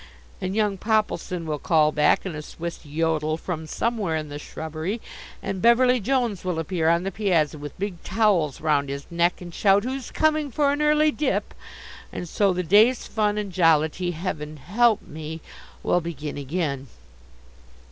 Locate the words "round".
8.61-8.89